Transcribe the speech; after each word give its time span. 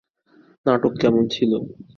নাটক 0.65 0.93
কেমন 1.01 1.23
ছিল? 1.33 1.51